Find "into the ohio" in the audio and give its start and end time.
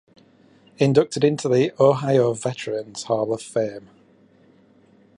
1.23-2.33